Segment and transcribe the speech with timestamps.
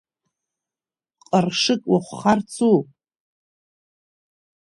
[1.27, 2.77] Ҟаршык уахәхарцу?